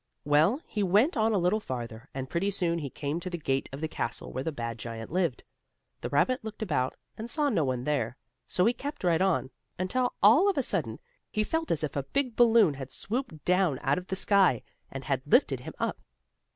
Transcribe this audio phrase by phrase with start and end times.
[0.25, 3.69] Well, he went on a little farther, and pretty soon he came to the gate
[3.71, 5.43] of the castle where the bad giant lived.
[5.99, 8.17] The rabbit looked about, and saw no one there,
[8.47, 10.99] so he kept right on, until, all of a sudden,
[11.31, 15.03] he felt as if a big balloon had swooped down out of the sky, and
[15.03, 16.01] had lifted him up.